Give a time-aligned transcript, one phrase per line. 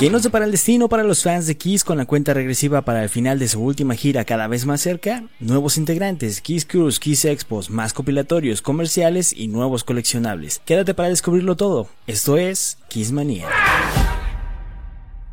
[0.00, 3.02] ¿Qué nos separa el destino para los fans de Kiss con la cuenta regresiva para
[3.02, 5.24] el final de su última gira cada vez más cerca?
[5.40, 10.62] Nuevos integrantes, Kiss Cruise, Kiss Expos, más compilatorios, comerciales y nuevos coleccionables.
[10.64, 11.86] Quédate para descubrirlo todo.
[12.06, 13.46] Esto es Kiss Manía.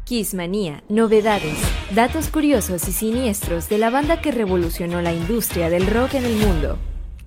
[0.04, 1.58] Kiss Manía, novedades,
[1.96, 6.36] datos curiosos y siniestros de la banda que revolucionó la industria del rock en el
[6.36, 6.78] mundo.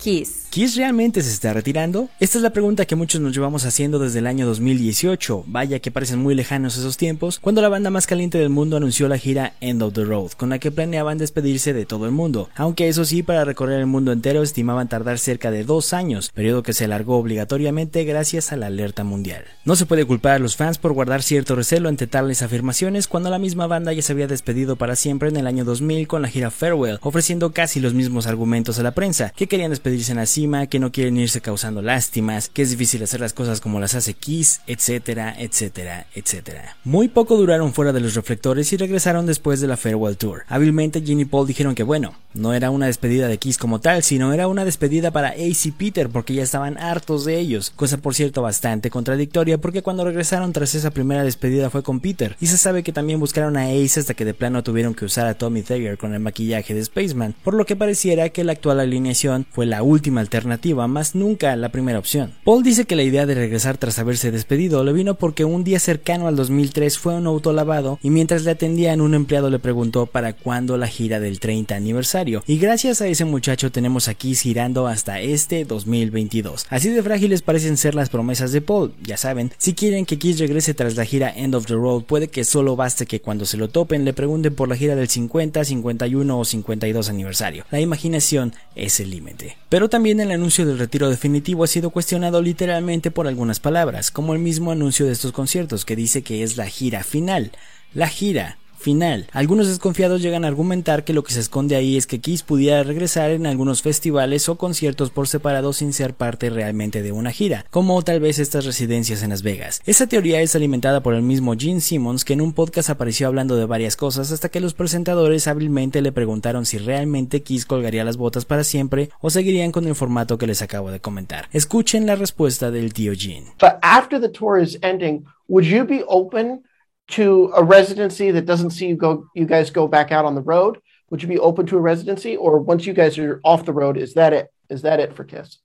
[0.00, 0.40] Kiss.
[0.50, 2.08] ¿Kiss realmente se está retirando?
[2.18, 5.92] Esta es la pregunta que muchos nos llevamos haciendo desde el año 2018, vaya que
[5.92, 9.52] parecen muy lejanos esos tiempos, cuando la banda más caliente del mundo anunció la gira
[9.60, 13.04] End of the Road, con la que planeaban despedirse de todo el mundo, aunque eso
[13.04, 16.86] sí, para recorrer el mundo entero estimaban tardar cerca de dos años, periodo que se
[16.86, 19.44] alargó obligatoriamente gracias a la alerta mundial.
[19.64, 23.30] No se puede culpar a los fans por guardar cierto recelo ante tales afirmaciones cuando
[23.30, 26.28] la misma banda ya se había despedido para siempre en el año 2000 con la
[26.28, 30.66] gira Farewell, ofreciendo casi los mismos argumentos a la prensa, que querían despedirse en la
[30.66, 34.14] que no quieren irse causando lástimas, que es difícil hacer las cosas como las hace
[34.14, 36.76] Kiss, etcétera, etcétera, etcétera.
[36.84, 40.44] Muy poco duraron fuera de los reflectores y regresaron después de la Farewell Tour.
[40.48, 44.02] Hábilmente Gene y Paul dijeron que bueno, no era una despedida de Kiss como tal,
[44.02, 47.98] sino era una despedida para Ace y Peter porque ya estaban hartos de ellos, cosa
[47.98, 52.46] por cierto bastante contradictoria porque cuando regresaron tras esa primera despedida fue con Peter, y
[52.46, 55.34] se sabe que también buscaron a Ace hasta que de plano tuvieron que usar a
[55.34, 59.46] Tommy Thayer con el maquillaje de Spaceman, por lo que pareciera que la actual alineación
[59.50, 62.32] fue la última alternativa, más nunca la primera opción.
[62.44, 65.78] Paul dice que la idea de regresar tras haberse despedido le vino porque un día
[65.78, 70.06] cercano al 2003 fue un auto lavado y mientras le atendían un empleado le preguntó
[70.06, 74.86] para cuándo la gira del 30 aniversario y gracias a ese muchacho tenemos aquí girando
[74.86, 76.66] hasta este 2022.
[76.70, 80.38] Así de frágiles parecen ser las promesas de Paul, ya saben, si quieren que Kiss
[80.38, 83.56] regrese tras la gira End of the Road puede que solo baste que cuando se
[83.56, 87.64] lo topen le pregunten por la gira del 50, 51 o 52 aniversario.
[87.70, 89.56] La imaginación es el límite.
[89.70, 94.34] Pero también el anuncio del retiro definitivo ha sido cuestionado literalmente por algunas palabras, como
[94.34, 97.52] el mismo anuncio de estos conciertos que dice que es la gira final.
[97.94, 99.28] La gira final.
[99.32, 102.82] Algunos desconfiados llegan a argumentar que lo que se esconde ahí es que Kiss pudiera
[102.82, 107.66] regresar en algunos festivales o conciertos por separado sin ser parte realmente de una gira,
[107.70, 109.82] como tal vez estas residencias en Las Vegas.
[109.86, 113.56] Esa teoría es alimentada por el mismo Gene Simmons que en un podcast apareció hablando
[113.56, 118.16] de varias cosas hasta que los presentadores hábilmente le preguntaron si realmente Kiss colgaría las
[118.16, 121.48] botas para siempre o seguirían con el formato que les acabo de comentar.
[121.52, 123.52] Escuchen la respuesta del tío Gene.
[123.82, 126.62] after the tour is ending, would you be open
[127.10, 130.42] to a residency that doesn't see you go you guys go back out on the
[130.42, 130.78] road
[131.10, 132.36] would you be open to a residency?
[132.36, 135.24] Or once you guys are off the road is that it is that it for
[135.24, 135.58] kiss?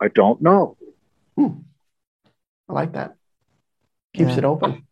[0.00, 0.76] I don't know.
[1.36, 1.60] Hmm.
[2.68, 3.14] i like that.
[4.14, 4.38] Keeps yeah.
[4.38, 4.86] it open.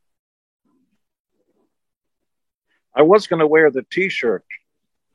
[2.95, 4.45] I was going to wear the t-shirt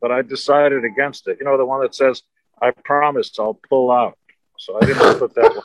[0.01, 1.37] but i decided against it.
[1.39, 2.23] You know the one that says
[2.61, 4.17] i promise i'll pull out.
[4.57, 5.63] So i didn't put that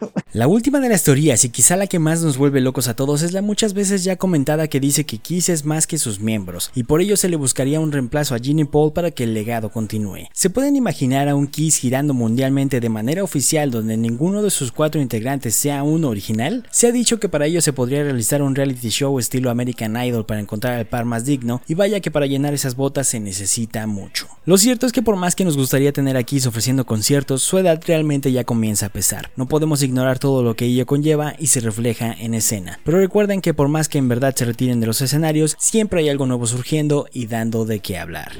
[0.00, 2.94] one La última de las teorías y quizá la que más nos vuelve locos a
[2.94, 6.20] todos es la muchas veces ya comentada que dice que Kiss es más que sus
[6.20, 9.32] miembros y por ello se le buscaría un reemplazo a Gene Paul para que el
[9.32, 10.28] legado continúe.
[10.34, 14.70] ¿Se pueden imaginar a un Kiss girando mundialmente de manera oficial donde ninguno de sus
[14.70, 16.66] cuatro integrantes sea uno original?
[16.70, 20.26] Se ha dicho que para ello se podría realizar un reality show estilo American Idol
[20.26, 23.86] para encontrar al par más digno y vaya que para llenar esas botas se necesita
[23.86, 24.28] mucho.
[24.44, 27.56] Lo cierto es que por más que nos gustaría tener a Kiss ofreciendo conciertos, su
[27.56, 29.30] edad realmente ya comienza a pesar.
[29.34, 32.78] No podemos ignorar todo lo que ello conlleva y se refleja en escena.
[32.84, 36.08] Pero recuerden que por más que en verdad se retiren de los escenarios, siempre hay
[36.08, 38.32] algo nuevo surgiendo y dando de qué hablar.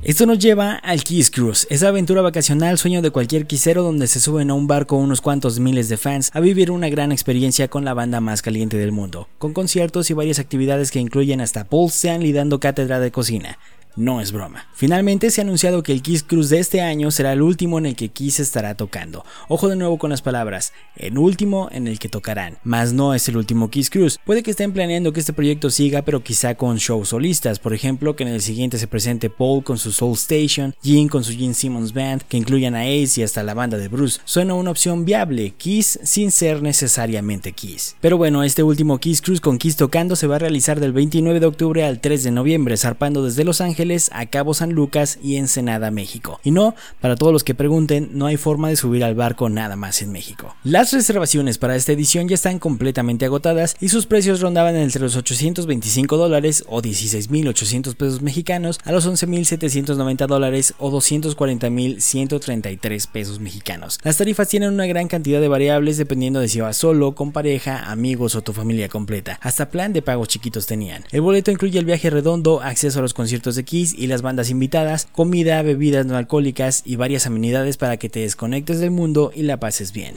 [0.00, 4.20] Esto nos lleva al Kiss Cruise, esa aventura vacacional sueño de cualquier quisero donde se
[4.20, 7.84] suben a un barco unos cuantos miles de fans a vivir una gran experiencia con
[7.84, 11.88] la banda más caliente del mundo, con conciertos y varias actividades que incluyen hasta Paul
[11.88, 13.58] Stanley dando cátedra de cocina
[13.98, 14.68] no es broma.
[14.72, 17.86] Finalmente se ha anunciado que el Kiss Cruise de este año será el último en
[17.86, 19.24] el que Kiss estará tocando.
[19.48, 23.28] Ojo de nuevo con las palabras, el último en el que tocarán, mas no es
[23.28, 24.20] el último Kiss Cruise.
[24.24, 28.14] Puede que estén planeando que este proyecto siga, pero quizá con shows solistas, por ejemplo,
[28.14, 31.54] que en el siguiente se presente Paul con su Soul Station, Gene con su Gene
[31.54, 34.20] Simmons Band, que incluyan a Ace y hasta la banda de Bruce.
[34.24, 37.96] Suena una opción viable, Kiss sin ser necesariamente Kiss.
[38.00, 41.40] Pero bueno, este último Kiss Cruise con Kiss tocando se va a realizar del 29
[41.40, 45.36] de octubre al 3 de noviembre, zarpando desde Los Ángeles a Cabo San Lucas y
[45.36, 46.38] Ensenada, México.
[46.44, 49.76] Y no, para todos los que pregunten, no hay forma de subir al barco nada
[49.76, 50.54] más en México.
[50.62, 55.16] Las reservaciones para esta edición ya están completamente agotadas y sus precios rondaban entre los
[55.16, 63.98] 825 dólares o 16.800 pesos mexicanos a los 11.790 dólares o 240.133 pesos mexicanos.
[64.02, 67.90] Las tarifas tienen una gran cantidad de variables dependiendo de si vas solo, con pareja,
[67.90, 69.38] amigos o tu familia completa.
[69.42, 71.04] Hasta plan de pagos chiquitos tenían.
[71.10, 74.50] El boleto incluye el viaje redondo, acceso a los conciertos de Kiss Y las bandas
[74.50, 79.42] invitadas, comida, bebidas no alcohólicas y varias amenidades para que te desconectes del mundo y
[79.42, 80.14] la pases bien.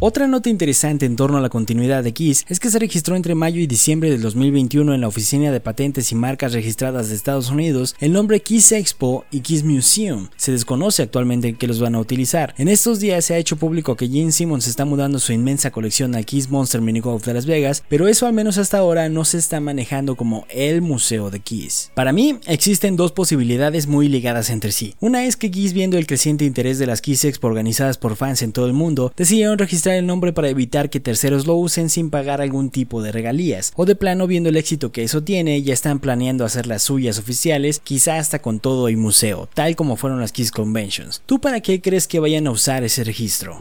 [0.00, 3.36] Otra nota interesante en torno a la continuidad de Kiss es que se registró entre
[3.36, 7.48] mayo y diciembre del 2021 en la Oficina de Patentes y Marcas Registradas de Estados
[7.48, 10.28] Unidos el nombre Kiss Expo y Kiss Museum.
[10.36, 12.54] Se desconoce actualmente que los van a utilizar.
[12.58, 16.16] En estos días se ha hecho público que Gene Simmons está mudando su inmensa colección
[16.16, 19.24] al Kiss Monster Mini Golf de Las Vegas, pero eso al menos hasta ahora no
[19.24, 21.92] se está manejando como el museo de Kiss.
[21.94, 24.96] Para mí existen dos posibilidades muy ligadas entre sí.
[24.98, 28.42] Una es que Kiss viendo el creciente interés de las Kiss Expo organizadas por fans
[28.42, 32.10] en todo el mundo, decidieron registrar el nombre para evitar que terceros lo usen sin
[32.10, 35.72] pagar algún tipo de regalías, o de plano viendo el éxito que eso tiene, ya
[35.74, 40.20] están planeando hacer las suyas oficiales, quizá hasta con todo y museo, tal como fueron
[40.20, 41.22] las Kiss Conventions.
[41.26, 43.60] ¿Tú para qué crees que vayan a usar ese registro?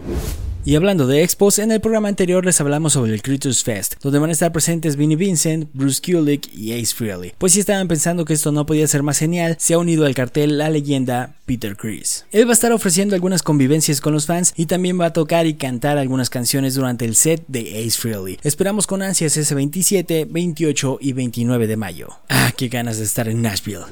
[0.66, 4.20] Y hablando de expos, en el programa anterior les hablamos sobre el Creatures Fest, donde
[4.20, 7.34] van a estar presentes Vinnie Vincent, Bruce Kulick y Ace Frehley.
[7.38, 10.16] Pues si estaban pensando que esto no podía ser más genial, se ha unido al
[10.16, 12.26] cartel la leyenda Peter Chris.
[12.32, 15.48] Él va a estar ofreciendo algunas convivencias con los fans y también va a tocar
[15.48, 18.40] y cantar algunas canciones durante el set de Ace Frehley.
[18.44, 22.08] Esperamos con ansias ese 27, 28 y 29 de mayo.
[22.30, 23.84] Ah, qué ganas de estar en Nashville.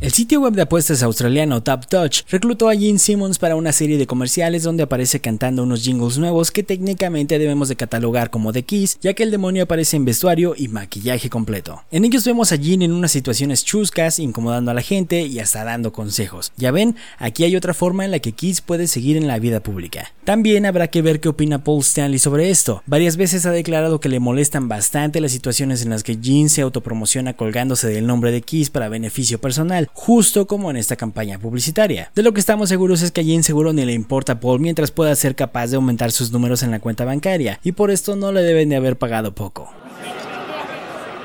[0.00, 3.96] El sitio web de apuestas australiano Top Touch reclutó a Gene Simmons para una serie
[3.96, 8.64] de comerciales donde aparece cantando unos jingles nuevos que técnicamente debemos de catalogar como de
[8.64, 11.84] Kiss, ya que el demonio aparece en vestuario y maquillaje completo.
[11.90, 15.64] En ellos vemos a Gene en unas situaciones chuscas, incomodando a la gente y hasta
[15.64, 16.52] dando consejos.
[16.56, 19.60] Ya ven, aquí hay otra forma en la que Kiss puede seguir en la vida
[19.60, 20.12] pública.
[20.24, 22.82] También habrá que ver qué opina Paul Stanley sobre esto.
[22.86, 26.60] Varias veces ha declarado que le molestan bastante las situaciones en las que Gene se
[26.60, 32.10] autopromociona colgándose del nombre de Kiss para beneficio personal justo como en esta campaña publicitaria.
[32.14, 34.60] De lo que estamos seguros es que allí en seguro ni le importa a Paul
[34.60, 38.16] mientras pueda ser capaz de aumentar sus números en la cuenta bancaria, y por esto
[38.16, 39.70] no le deben de haber pagado poco.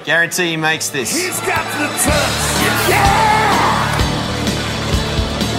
[0.06, 1.12] Guarantee he makes this.
[1.12, 2.90] He's got the touch.
[2.90, 3.96] Yeah!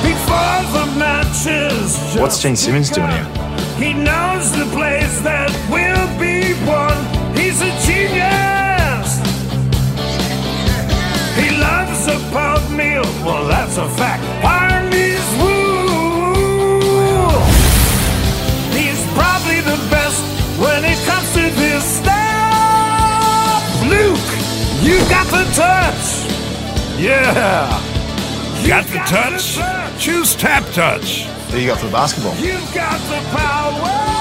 [0.02, 3.26] Before the matches What's Gene Simmons doing here?
[3.78, 6.19] He knows the place that will
[13.70, 14.24] that's a fact.
[14.44, 16.80] Armies rule.
[18.74, 20.22] He's probably the best
[20.58, 23.62] when it comes to this stuff.
[23.84, 24.30] Luke,
[24.82, 26.26] you got the touch.
[26.98, 27.80] Yeah.
[28.60, 29.58] You Got the touch?
[30.02, 31.24] Choose Tap Touch.
[31.50, 32.34] Who you got for the basketball?
[32.36, 34.19] You've got the power.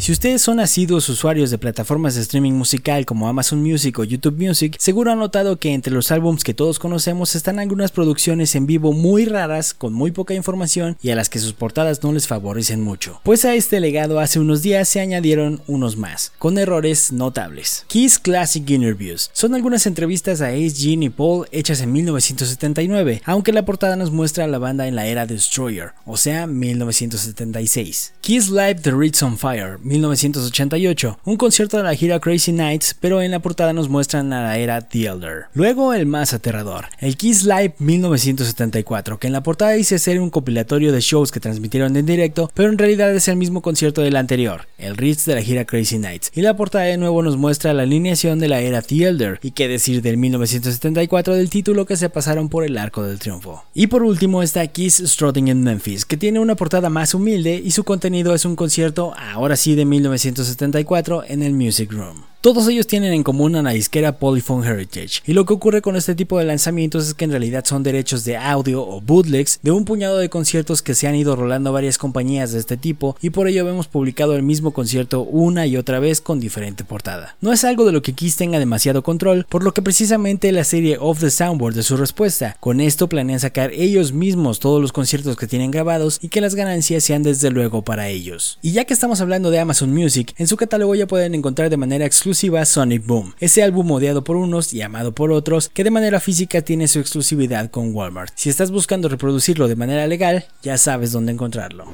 [0.00, 4.42] Si ustedes son asiduos usuarios de plataformas de streaming musical como Amazon Music o YouTube
[4.42, 8.64] Music, seguro han notado que entre los álbums que todos conocemos están algunas producciones en
[8.64, 12.28] vivo muy raras, con muy poca información y a las que sus portadas no les
[12.28, 13.20] favorecen mucho.
[13.24, 17.84] Pues a este legado hace unos días se añadieron unos más, con errores notables.
[17.88, 23.52] Kiss Classic Interviews son algunas entrevistas a Ace, Gene y Paul hechas en 1979, aunque
[23.52, 28.14] la portada nos muestra a la banda en la era Destroyer, o sea 1976.
[28.22, 33.22] Kiss Live The Ritz on Fire 1988, un concierto de la gira Crazy Nights, pero
[33.22, 35.46] en la portada nos muestran a la era The Elder.
[35.52, 40.30] Luego el más aterrador, el Kiss Live 1974, que en la portada dice ser un
[40.30, 44.14] compilatorio de shows que transmitieron en directo, pero en realidad es el mismo concierto del
[44.14, 46.30] anterior, el Ritz de la gira Crazy Nights.
[46.36, 49.50] Y la portada de nuevo nos muestra la alineación de la era The Elder, y
[49.50, 53.64] qué decir del 1974 del título que se pasaron por el arco del triunfo.
[53.74, 57.72] Y por último está Kiss Strutting in Memphis, que tiene una portada más humilde y
[57.72, 62.29] su contenido es un concierto ahora sí de 1974 en el Music Room.
[62.42, 65.94] Todos ellos tienen en común a la disquera Polyphone Heritage, y lo que ocurre con
[65.94, 69.72] este tipo de lanzamientos es que en realidad son derechos de audio o bootlegs de
[69.72, 73.28] un puñado de conciertos que se han ido rolando varias compañías de este tipo, y
[73.28, 77.36] por ello hemos publicado el mismo concierto una y otra vez con diferente portada.
[77.42, 80.64] No es algo de lo que Kiss tenga demasiado control, por lo que precisamente la
[80.64, 82.56] serie Off the Soundboard de su respuesta.
[82.58, 86.54] Con esto planean sacar ellos mismos todos los conciertos que tienen grabados y que las
[86.54, 88.58] ganancias sean desde luego para ellos.
[88.62, 91.76] Y ya que estamos hablando de Amazon Music, en su catálogo ya pueden encontrar de
[91.76, 92.29] manera exclusiva
[92.64, 96.62] Sonic Boom, ese álbum odiado por unos y amado por otros, que de manera física
[96.62, 98.32] tiene su exclusividad con Walmart.
[98.36, 101.86] Si estás buscando reproducirlo de manera legal, ya sabes dónde encontrarlo.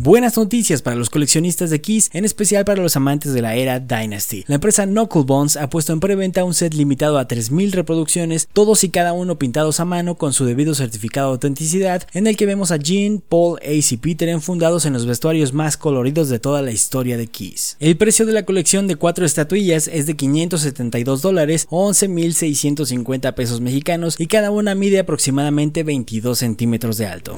[0.00, 3.80] Buenas noticias para los coleccionistas de Kiss, en especial para los amantes de la era
[3.80, 4.44] Dynasty.
[4.46, 8.84] La empresa Knuckle Bones ha puesto en preventa un set limitado a 3.000 reproducciones, todos
[8.84, 12.46] y cada uno pintados a mano con su debido certificado de autenticidad, en el que
[12.46, 16.62] vemos a Gene, Paul, Ace y Peter enfundados en los vestuarios más coloridos de toda
[16.62, 17.76] la historia de Kiss.
[17.80, 23.60] El precio de la colección de cuatro estatuillas es de 572 dólares o 11.650 pesos
[23.60, 27.36] mexicanos y cada una mide aproximadamente 22 centímetros de alto.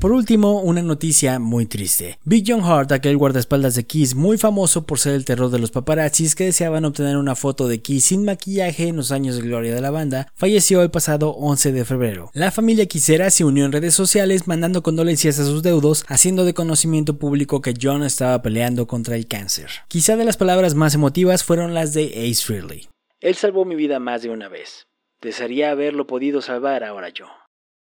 [0.00, 2.20] Por último, una noticia muy triste.
[2.24, 5.72] Big John Hart, aquel guardaespaldas de Kiss muy famoso por ser el terror de los
[5.72, 9.74] paparazzis que deseaban obtener una foto de Kiss sin maquillaje en los años de gloria
[9.74, 12.30] de la banda, falleció el pasado 11 de febrero.
[12.32, 16.54] La familia Quisera se unió en redes sociales mandando condolencias a sus deudos, haciendo de
[16.54, 19.68] conocimiento público que John estaba peleando contra el cáncer.
[19.88, 22.88] Quizá de las palabras más emotivas fueron las de Ace Frehley.
[23.20, 24.86] Él salvó mi vida más de una vez.
[25.20, 27.26] Desearía haberlo podido salvar ahora yo.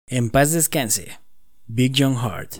[0.07, 1.23] En paz descanse.
[1.67, 2.55] Big John Hart.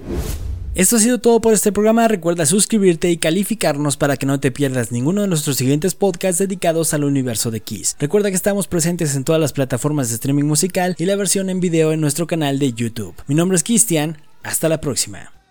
[0.76, 2.08] Esto ha sido todo por este programa.
[2.08, 6.96] Recuerda suscribirte y calificarnos para que no te pierdas ninguno de nuestros siguientes podcasts dedicados
[6.96, 7.96] al universo de Kiss.
[8.00, 11.60] Recuerda que estamos presentes en todas las plataformas de streaming musical y la versión en
[11.60, 13.14] video en nuestro canal de YouTube.
[13.28, 14.18] Mi nombre es Christian.
[14.42, 15.43] Hasta la próxima.